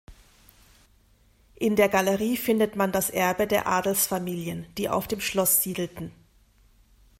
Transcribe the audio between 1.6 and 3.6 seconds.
der Galerie findet man das Erbe